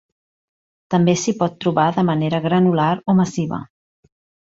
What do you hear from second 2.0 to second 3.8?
manera granular o massiva.